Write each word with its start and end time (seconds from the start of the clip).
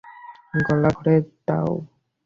গোলা 0.65 0.89
ভরে 0.95 1.15
দাও! 1.47 1.71